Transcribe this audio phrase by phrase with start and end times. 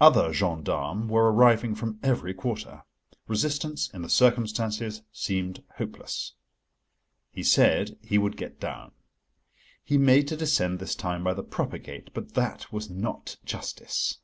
[0.00, 2.84] Other gendarmes were arriving from every quarter:
[3.26, 6.34] resistance in the circumstances seemed hopeless.
[7.32, 8.92] He said he would get down.
[9.82, 14.18] He made to descend this time by the proper gate, but that was not justice.